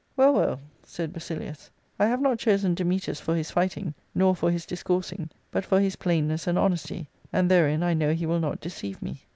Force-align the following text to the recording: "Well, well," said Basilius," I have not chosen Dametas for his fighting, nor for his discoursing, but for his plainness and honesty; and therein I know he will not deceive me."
"Well, 0.17 0.33
well," 0.33 0.59
said 0.81 1.13
Basilius," 1.13 1.69
I 1.99 2.07
have 2.07 2.21
not 2.23 2.39
chosen 2.39 2.73
Dametas 2.73 3.21
for 3.21 3.35
his 3.35 3.51
fighting, 3.51 3.93
nor 4.15 4.35
for 4.35 4.49
his 4.49 4.65
discoursing, 4.65 5.29
but 5.51 5.63
for 5.63 5.79
his 5.79 5.95
plainness 5.95 6.47
and 6.47 6.57
honesty; 6.57 7.07
and 7.31 7.51
therein 7.51 7.83
I 7.83 7.93
know 7.93 8.11
he 8.13 8.25
will 8.25 8.39
not 8.39 8.61
deceive 8.61 8.99
me." 9.03 9.21